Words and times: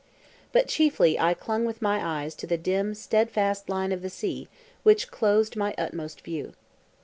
But 0.51 0.67
chiefly 0.67 1.19
I 1.19 1.35
clung 1.35 1.63
with 1.63 1.79
my 1.79 2.03
eyes 2.23 2.33
to 2.37 2.47
the 2.47 2.57
dim, 2.57 2.95
steadfast 2.95 3.69
line 3.69 3.91
of 3.91 4.01
the 4.01 4.09
sea 4.09 4.47
which 4.81 5.11
closed 5.11 5.55
my 5.55 5.75
utmost 5.77 6.21
view. 6.21 6.53